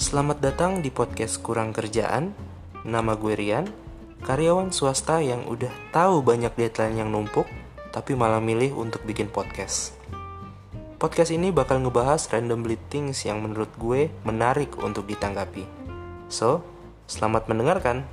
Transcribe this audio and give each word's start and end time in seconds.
Selamat 0.00 0.40
datang 0.40 0.80
di 0.80 0.88
podcast 0.88 1.44
Kurang 1.44 1.76
Kerjaan. 1.76 2.32
Nama 2.88 3.12
gue 3.20 3.36
Rian, 3.36 3.68
karyawan 4.24 4.72
swasta 4.72 5.20
yang 5.20 5.44
udah 5.44 5.68
tahu 5.92 6.24
banyak 6.24 6.56
deadline 6.56 7.04
yang 7.04 7.12
numpuk, 7.12 7.44
tapi 7.92 8.16
malah 8.16 8.40
milih 8.40 8.80
untuk 8.80 9.04
bikin 9.04 9.28
podcast. 9.28 9.92
Podcast 10.96 11.36
ini 11.36 11.52
bakal 11.52 11.84
ngebahas 11.84 12.32
random 12.32 12.64
things 12.88 13.28
yang 13.28 13.44
menurut 13.44 13.68
gue 13.76 14.08
menarik 14.24 14.72
untuk 14.80 15.04
ditanggapi. 15.04 15.68
So, 16.32 16.64
selamat 17.04 17.52
mendengarkan. 17.52 18.08